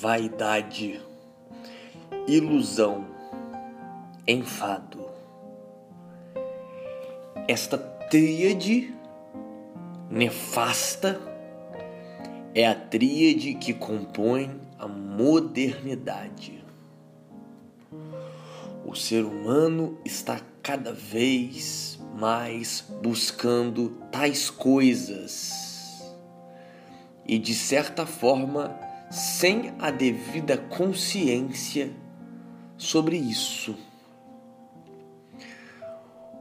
[0.00, 0.98] vaidade,
[2.26, 3.04] ilusão,
[4.26, 5.04] enfado.
[7.46, 8.94] Esta tríade
[10.08, 11.20] nefasta
[12.54, 16.64] é a tríade que compõe a modernidade.
[18.86, 26.10] O ser humano está cada vez mais buscando tais coisas
[27.26, 31.90] e, de certa forma, sem a devida consciência
[32.78, 33.76] sobre isso.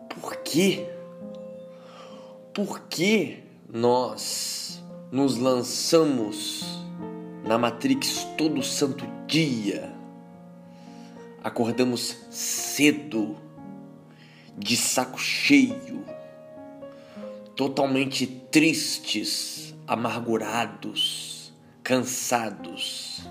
[0.07, 0.87] Por quê?
[2.53, 6.63] Por que nós nos lançamos
[7.43, 9.91] na Matrix todo santo dia?
[11.43, 13.35] Acordamos cedo,
[14.57, 16.05] de saco cheio,
[17.55, 21.28] totalmente tristes, amargurados,
[21.89, 23.27] cansados,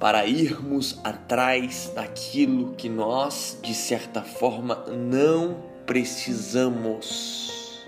[0.00, 7.86] para irmos atrás daquilo que nós, de certa forma, não precisamos.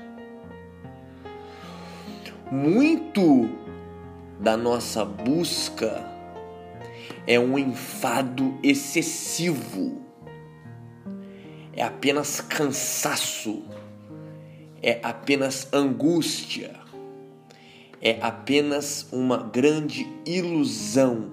[2.52, 3.48] Muito
[4.38, 6.06] da nossa busca
[7.26, 10.02] é um enfado excessivo,
[11.72, 13.64] é apenas cansaço,
[14.82, 16.83] é apenas angústia,
[18.04, 21.30] é apenas uma grande ilusão,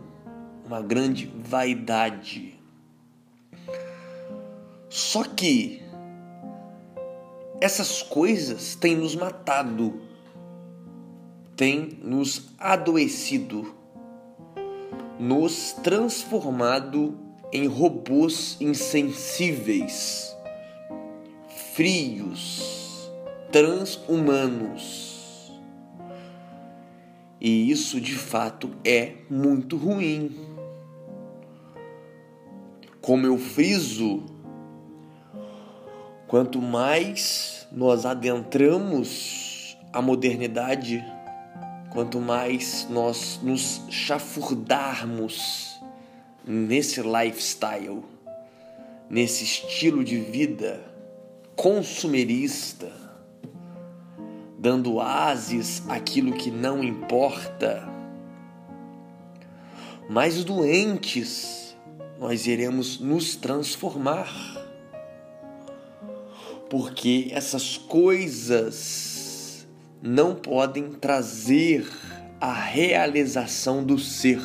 [0.66, 2.58] uma grande vaidade.
[4.90, 5.84] Só que
[7.60, 10.00] essas coisas têm nos matado,
[11.58, 13.76] têm nos adoecido,
[15.20, 17.20] nos transformado
[17.52, 20.34] em robôs insensíveis,
[21.76, 23.12] frios,
[23.52, 25.21] transhumanos.
[27.42, 30.32] E isso de fato é muito ruim.
[33.02, 34.24] Como eu friso
[36.32, 41.04] Quanto mais nós adentramos a modernidade,
[41.92, 45.78] quanto mais nós nos chafurdarmos
[46.48, 48.02] nesse lifestyle,
[49.10, 50.82] nesse estilo de vida
[51.54, 52.90] consumerista,
[54.62, 57.84] dando ases àquilo que não importa,
[60.08, 61.76] mais doentes
[62.20, 64.30] nós iremos nos transformar
[66.70, 69.68] porque essas coisas
[70.00, 71.90] não podem trazer
[72.40, 74.42] a realização do ser.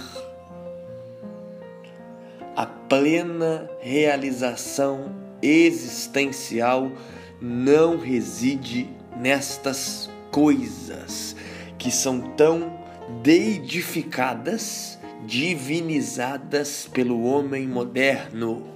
[2.56, 6.90] A plena realização existencial
[7.38, 11.34] não reside nestas coisas
[11.78, 12.78] que são tão
[13.22, 18.66] deidificadas, divinizadas pelo homem moderno.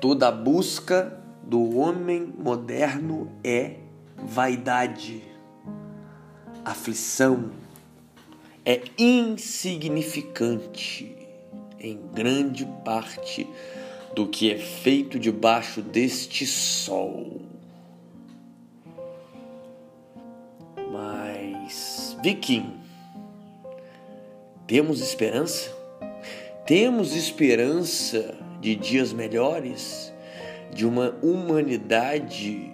[0.00, 3.76] Toda busca do homem moderno é
[4.16, 5.24] vaidade,
[6.64, 7.50] aflição,
[8.64, 11.16] é insignificante
[11.80, 13.48] em grande parte
[14.14, 17.42] do que é feito debaixo deste sol.
[20.90, 22.72] Mas, Viking,
[24.66, 25.76] temos esperança?
[26.66, 30.12] Temos esperança de dias melhores,
[30.74, 32.70] de uma humanidade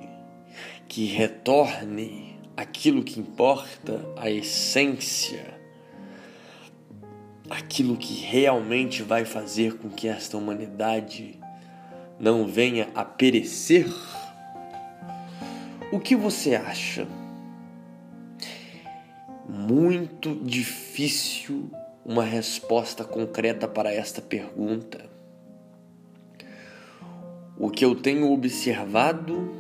[0.89, 5.54] que retorne aquilo que importa, a essência,
[7.49, 11.39] aquilo que realmente vai fazer com que esta humanidade
[12.19, 13.87] não venha a perecer?
[15.93, 17.07] O que você acha?
[19.49, 21.71] Muito difícil
[22.05, 25.09] uma resposta concreta para esta pergunta.
[27.59, 29.55] O que eu tenho observado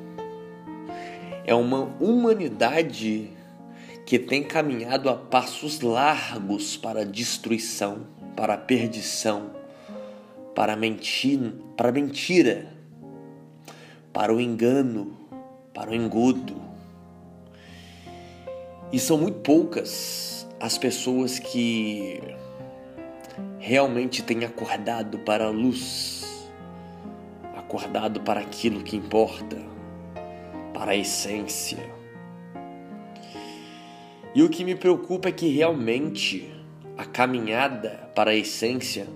[1.46, 3.31] é uma humanidade
[4.06, 8.06] que tem caminhado a passos largos para a destruição,
[8.36, 9.50] para a perdição,
[10.54, 12.72] para a mentira, para a mentira,
[14.12, 15.16] para o engano,
[15.72, 16.60] para o engodo.
[18.92, 22.20] E são muito poucas as pessoas que
[23.58, 26.24] realmente têm acordado para a luz
[27.74, 29.56] acordado para aquilo que importa,
[30.72, 31.78] para a essência.
[34.34, 36.52] E o que me preocupa é que realmente
[36.98, 39.06] a caminhada para a essência,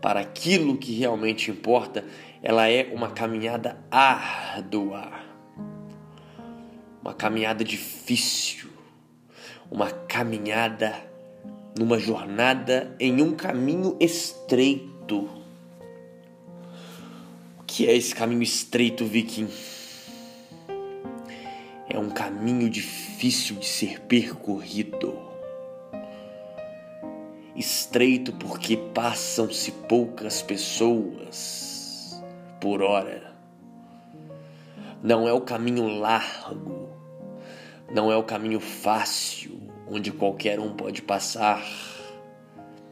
[0.00, 2.02] para aquilo que realmente importa,
[2.42, 5.12] ela é uma caminhada árdua,
[7.02, 8.70] uma caminhada difícil,
[9.70, 10.94] uma caminhada
[11.78, 15.28] numa jornada em um caminho estreito.
[17.58, 19.48] O que é esse caminho estreito, Viking?
[21.96, 25.18] É um caminho difícil de ser percorrido.
[27.56, 32.22] Estreito porque passam-se poucas pessoas
[32.60, 33.32] por hora.
[35.02, 36.90] Não é o caminho largo,
[37.90, 39.58] não é o caminho fácil,
[39.88, 41.64] onde qualquer um pode passar,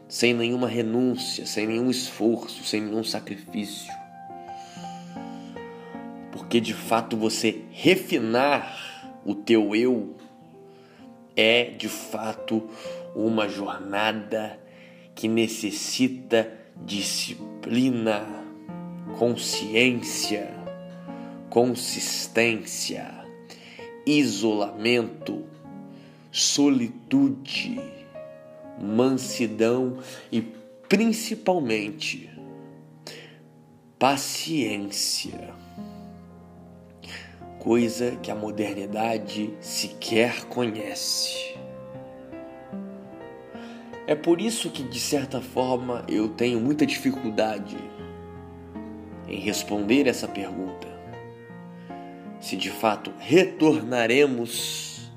[0.07, 3.93] sem nenhuma renúncia, sem nenhum esforço, sem nenhum sacrifício.
[6.31, 8.84] Porque de fato você refinar
[9.25, 10.15] o teu eu
[11.35, 12.69] é de fato
[13.15, 14.59] uma jornada
[15.15, 16.51] que necessita
[16.85, 18.45] disciplina,
[19.17, 20.53] consciência,
[21.49, 23.11] consistência,
[24.05, 25.43] isolamento,
[26.31, 27.79] solitude,
[28.79, 29.99] mansidão
[30.31, 30.41] e
[30.87, 32.29] principalmente
[33.97, 35.64] paciência.
[37.65, 41.57] Coisa que a modernidade sequer conhece.
[44.05, 47.75] É por isso que, de certa forma, eu tenho muita dificuldade
[49.27, 50.87] em responder essa pergunta.
[52.39, 55.11] Se de fato retornaremos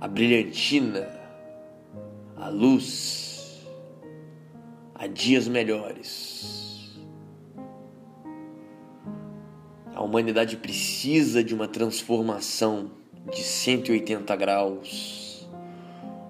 [0.00, 1.10] à brilhantina,
[2.38, 3.68] à luz,
[4.94, 6.59] a dias melhores.
[10.00, 12.90] A humanidade precisa de uma transformação
[13.30, 15.46] de 180 graus,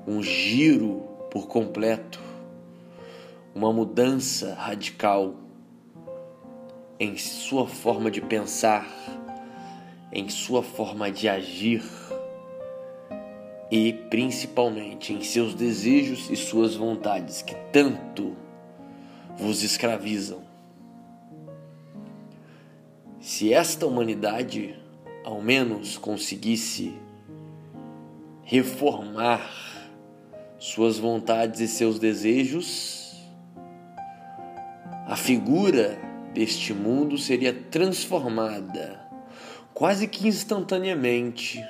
[0.05, 2.21] um giro por completo,
[3.55, 5.37] uma mudança radical
[6.99, 8.89] em sua forma de pensar,
[10.13, 11.85] em sua forma de agir
[13.71, 18.37] e principalmente em seus desejos e suas vontades que tanto
[19.39, 20.50] vos escravizam.
[23.21, 24.75] Se esta humanidade
[25.23, 26.95] ao menos conseguisse
[28.43, 29.47] reformar
[30.59, 33.15] suas vontades e seus desejos,
[35.07, 36.01] a figura
[36.33, 39.07] deste mundo seria transformada
[39.75, 41.63] quase que instantaneamente,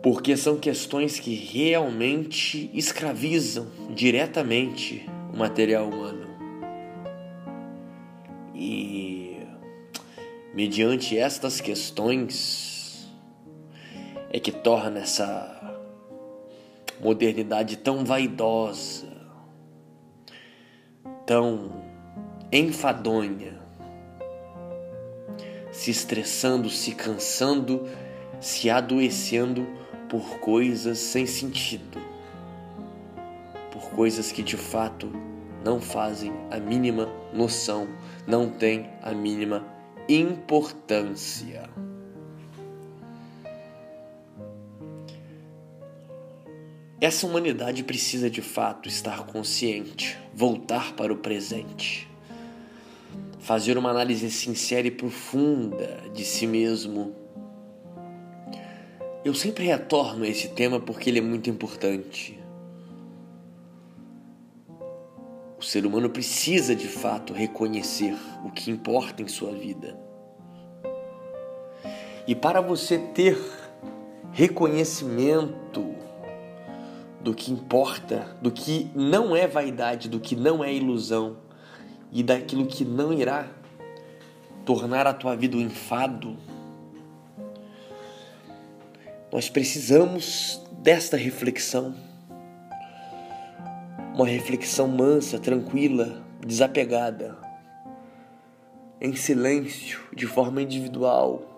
[0.00, 6.29] porque são questões que realmente escravizam diretamente o material humano.
[10.60, 13.08] Mediante estas questões
[14.30, 15.80] é que torna essa
[17.00, 19.08] modernidade tão vaidosa,
[21.24, 21.82] tão
[22.52, 23.58] enfadonha,
[25.72, 27.88] se estressando, se cansando,
[28.38, 29.66] se adoecendo
[30.10, 31.98] por coisas sem sentido,
[33.72, 35.10] por coisas que de fato
[35.64, 37.88] não fazem a mínima noção,
[38.26, 39.79] não têm a mínima
[40.14, 41.70] importância.
[47.00, 52.10] Essa humanidade precisa de fato estar consciente, voltar para o presente,
[53.38, 57.14] fazer uma análise sincera e profunda de si mesmo.
[59.24, 62.39] Eu sempre retorno a esse tema porque ele é muito importante.
[65.60, 69.96] O ser humano precisa de fato reconhecer o que importa em sua vida.
[72.26, 73.38] E para você ter
[74.32, 75.94] reconhecimento,
[77.22, 81.36] do que importa, do que não é vaidade, do que não é ilusão
[82.10, 83.48] e daquilo que não irá
[84.64, 86.36] tornar a tua vida um enfado.
[89.32, 91.94] Nós precisamos desta reflexão.
[94.14, 97.38] Uma reflexão mansa, tranquila, desapegada,
[99.00, 101.50] em silêncio, de forma individual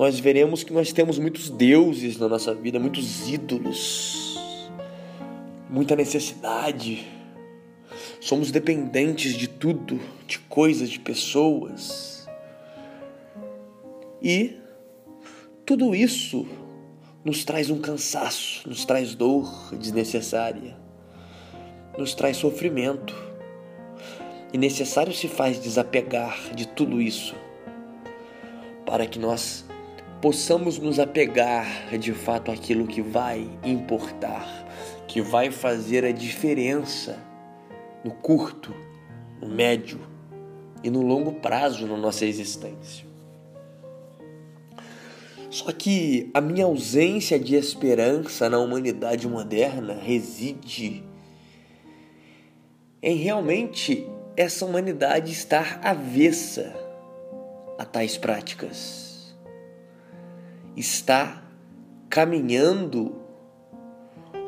[0.00, 4.40] nós veremos que nós temos muitos deuses na nossa vida, muitos ídolos,
[5.68, 7.06] muita necessidade.
[8.18, 12.26] Somos dependentes de tudo, de coisas, de pessoas.
[14.22, 14.56] E
[15.66, 16.46] tudo isso
[17.24, 20.76] nos traz um cansaço, nos traz dor desnecessária,
[21.98, 23.14] nos traz sofrimento.
[24.52, 27.36] E necessário se faz desapegar de tudo isso
[28.84, 29.64] para que nós
[30.20, 34.66] possamos nos apegar de fato àquilo que vai importar,
[35.06, 37.16] que vai fazer a diferença
[38.02, 38.74] no curto,
[39.40, 40.00] no médio
[40.82, 43.09] e no longo prazo na nossa existência.
[45.50, 51.02] Só que a minha ausência de esperança na humanidade moderna reside
[53.02, 56.72] em realmente essa humanidade estar avessa
[57.76, 59.34] a tais práticas.
[60.76, 61.42] Está
[62.08, 63.16] caminhando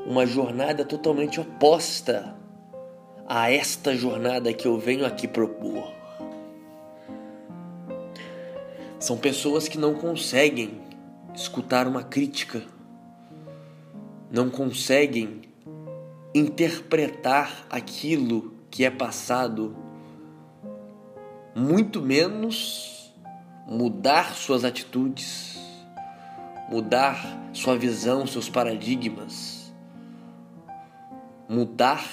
[0.06, 2.36] uma jornada totalmente oposta
[3.26, 5.92] a esta jornada que eu venho aqui propor.
[9.00, 10.91] São pessoas que não conseguem
[11.34, 12.62] escutar uma crítica,
[14.30, 15.42] não conseguem
[16.34, 19.76] interpretar aquilo que é passado,
[21.54, 23.12] muito menos
[23.66, 25.58] mudar suas atitudes,
[26.70, 29.72] mudar sua visão, seus paradigmas,
[31.48, 32.04] mudar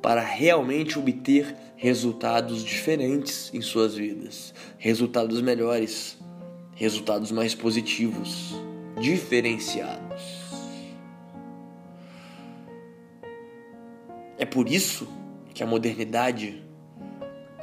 [0.00, 6.17] para realmente obter resultados diferentes em suas vidas, resultados melhores,
[6.78, 8.54] resultados mais positivos,
[9.00, 10.22] diferenciados.
[14.38, 15.08] É por isso
[15.52, 16.62] que a modernidade,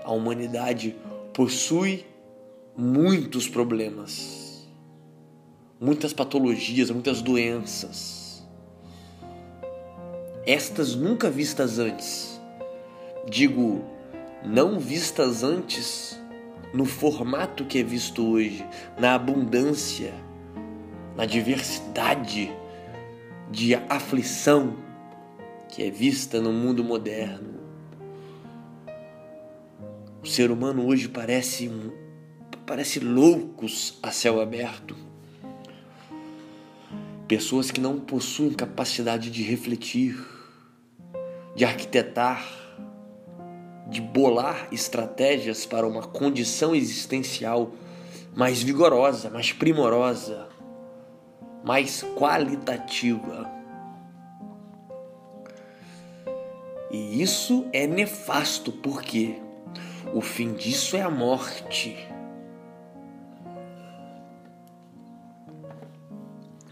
[0.04, 0.98] a humanidade
[1.34, 2.06] possui
[2.76, 4.68] muitos problemas,
[5.80, 8.46] muitas patologias, muitas doenças.
[10.46, 12.40] Estas nunca vistas antes.
[13.30, 13.82] Digo,
[14.44, 16.20] não vistas antes
[16.76, 18.68] no formato que é visto hoje,
[19.00, 20.14] na abundância,
[21.16, 22.52] na diversidade
[23.50, 24.76] de aflição
[25.70, 27.56] que é vista no mundo moderno.
[30.22, 31.72] O ser humano hoje parece
[32.66, 34.98] parece loucos a céu aberto.
[37.26, 40.18] Pessoas que não possuem capacidade de refletir,
[41.56, 42.65] de arquitetar,
[43.88, 47.72] de bolar estratégias para uma condição existencial
[48.36, 50.48] mais vigorosa, mais primorosa,
[51.64, 53.50] mais qualitativa.
[56.92, 59.42] E isso é nefasto porque
[60.14, 61.98] o fim disso é a morte.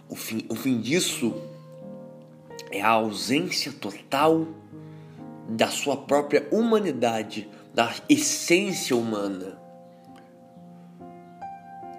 [0.07, 1.33] O fim, o fim disso
[2.71, 4.47] é a ausência total
[5.55, 9.59] da sua própria humanidade, da essência humana,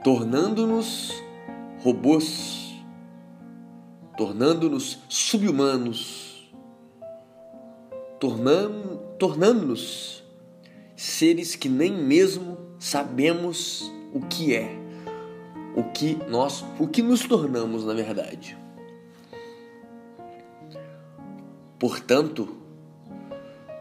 [0.02, 1.12] tornando-nos
[1.82, 2.74] robôs,
[4.16, 6.52] tornando-nos subhumanos,
[8.20, 9.74] tornando-nos tornando
[10.96, 14.76] seres que nem mesmo sabemos o que é,
[15.74, 18.56] o que nós, o que nos tornamos na verdade.
[21.78, 22.63] Portanto,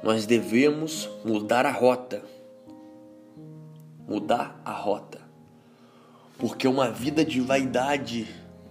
[0.04, 2.22] nós devemos mudar a rota.
[4.08, 5.22] Mudar a rota.
[6.38, 8.28] Porque uma vida de vaidade,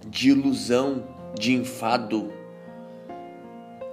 [0.07, 2.33] de ilusão, de enfado,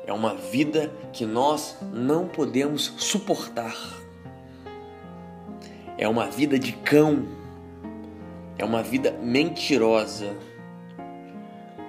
[0.06, 3.74] é uma vida que nós não podemos suportar
[6.00, 7.28] é uma vida de cão,
[8.58, 10.34] é uma vida mentirosa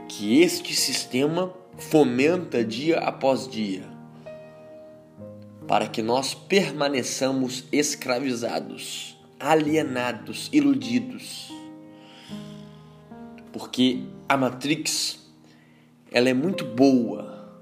[0.09, 3.85] que este sistema fomenta dia após dia
[5.71, 11.49] para que nós permaneçamos escravizados, alienados, iludidos.
[13.53, 15.31] Porque a Matrix
[16.11, 17.57] ela é muito boa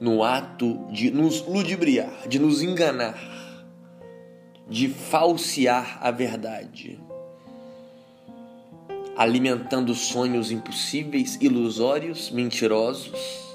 [0.00, 3.18] no ato de nos ludibriar, de nos enganar
[4.70, 7.00] de falsear a verdade,
[9.16, 13.47] alimentando sonhos impossíveis, ilusórios, mentirosos,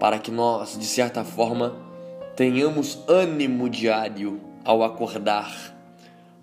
[0.00, 1.76] para que nós, de certa forma,
[2.34, 5.76] tenhamos ânimo diário ao acordar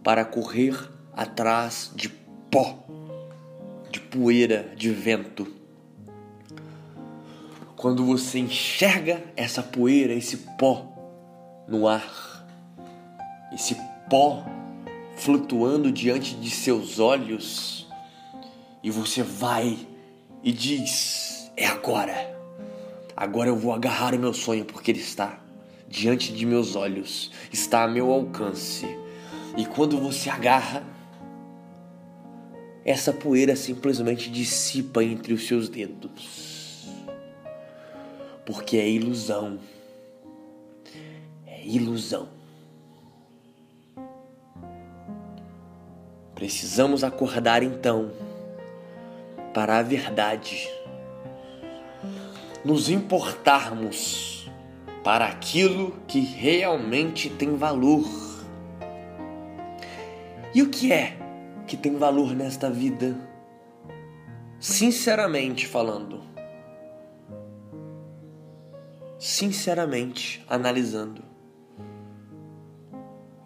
[0.03, 0.77] para correr
[1.11, 2.77] atrás de pó,
[3.89, 5.47] de poeira, de vento.
[7.75, 10.93] Quando você enxerga essa poeira, esse pó
[11.67, 12.45] no ar,
[13.51, 13.75] esse
[14.07, 14.45] pó
[15.15, 17.87] flutuando diante de seus olhos,
[18.83, 19.79] e você vai
[20.43, 22.36] e diz: É agora.
[23.17, 25.39] Agora eu vou agarrar o meu sonho porque ele está
[25.87, 28.85] diante de meus olhos, está a meu alcance.
[29.57, 30.83] E quando você agarra,
[32.85, 36.87] essa poeira simplesmente dissipa entre os seus dedos.
[38.45, 39.57] Porque é ilusão.
[41.47, 42.29] É ilusão.
[46.35, 48.11] Precisamos acordar então
[49.55, 50.69] para a verdade,
[52.67, 54.51] nos importarmos
[55.01, 58.05] para aquilo que realmente tem valor.
[60.53, 61.17] E o que é
[61.65, 63.15] que tem valor nesta vida?
[64.59, 66.19] Sinceramente falando.
[69.17, 71.23] Sinceramente analisando.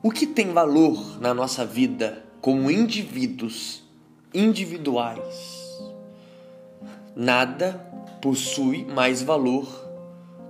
[0.02, 3.84] O que tem valor na nossa vida como indivíduos
[4.34, 5.70] individuais?
[7.16, 9.68] Nada possui mais valor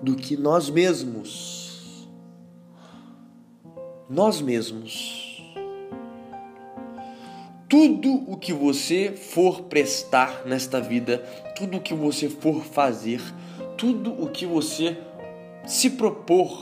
[0.01, 2.07] do que nós mesmos.
[4.09, 5.21] Nós mesmos
[7.71, 11.19] tudo o que você for prestar nesta vida,
[11.55, 13.21] tudo o que você for fazer,
[13.77, 14.97] tudo o que você
[15.65, 16.61] se propor,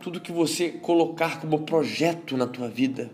[0.00, 3.10] tudo que você colocar como projeto na tua vida,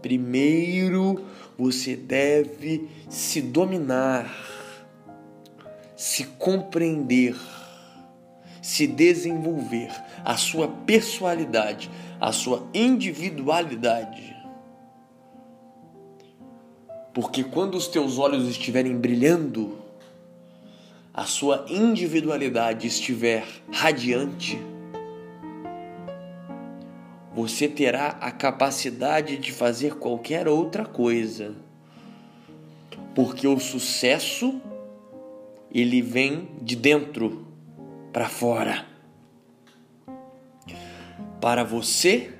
[0.00, 1.24] primeiro
[1.58, 4.32] você deve se dominar,
[5.96, 7.36] se compreender,
[8.60, 9.90] se desenvolver,
[10.24, 14.34] a sua personalidade, a sua individualidade
[17.14, 19.78] porque quando os teus olhos estiverem brilhando,
[21.14, 24.60] a sua individualidade estiver radiante,
[27.32, 31.54] você terá a capacidade de fazer qualquer outra coisa.
[33.14, 34.60] Porque o sucesso
[35.74, 37.48] ele vem de dentro
[38.12, 38.86] para fora.
[41.40, 42.32] Para você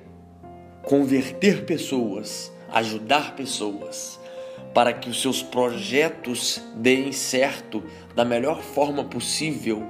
[0.83, 4.17] converter pessoas, ajudar pessoas,
[4.73, 7.83] para que os seus projetos deem certo
[8.15, 9.85] da melhor forma possível.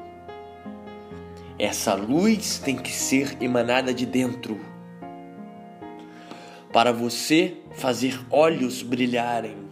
[1.59, 4.59] Essa luz tem que ser emanada de dentro.
[6.73, 9.64] Para você fazer olhos brilharem.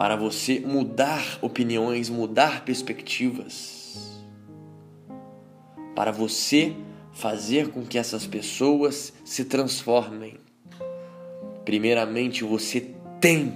[0.00, 4.18] Para você mudar opiniões, mudar perspectivas.
[5.94, 6.74] Para você
[7.12, 10.38] fazer com que essas pessoas se transformem.
[11.66, 13.54] Primeiramente, você tem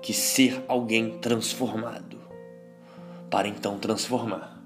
[0.00, 2.20] que ser alguém transformado
[3.28, 4.62] para então transformar.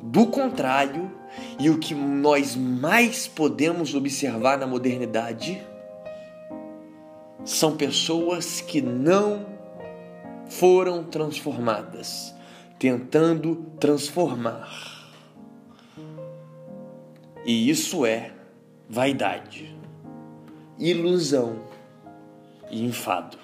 [0.00, 1.12] Do contrário,
[1.60, 5.62] e o que nós mais podemos observar na modernidade
[7.44, 9.46] são pessoas que não
[10.48, 12.34] foram transformadas,
[12.78, 14.68] tentando transformar.
[17.44, 18.32] E isso é
[18.88, 19.78] vaidade
[20.78, 21.60] ilusão
[22.70, 23.36] e enfado.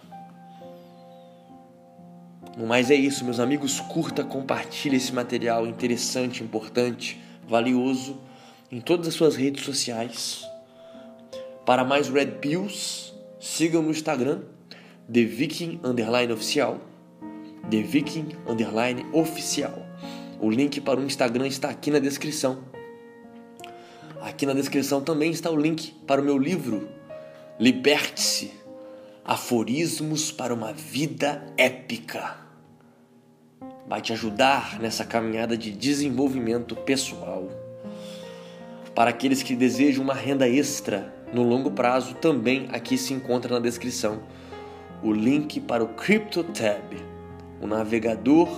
[2.56, 3.80] Mas é isso, meus amigos.
[3.80, 8.20] Curta, compartilhe esse material interessante, importante, valioso
[8.70, 10.46] em todas as suas redes sociais.
[11.66, 13.12] Para mais Red Pills,
[13.44, 14.40] sigam no Instagram,
[15.12, 16.80] The Viking Underline Oficial.
[17.70, 19.86] The Viking Underline Oficial.
[20.40, 22.64] O link para o Instagram está aqui na descrição.
[24.22, 26.88] Aqui na descrição também está o link para o meu livro
[27.60, 28.52] Liberte-se.
[29.22, 32.38] Aforismos para uma vida épica.
[33.86, 37.50] Vai te ajudar nessa caminhada de desenvolvimento pessoal.
[38.94, 43.60] Para aqueles que desejam uma renda extra no longo prazo, também aqui se encontra na
[43.60, 44.22] descrição
[45.02, 46.96] o link para o CryptoTab,
[47.60, 48.48] o navegador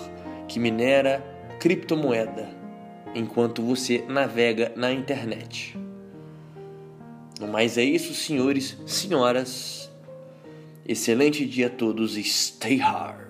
[0.47, 1.25] que minera
[1.59, 2.49] criptomoeda
[3.15, 5.77] enquanto você navega na internet.
[7.51, 9.91] Mas é isso, senhores, senhoras.
[10.87, 13.26] Excelente dia a todos e stay hard.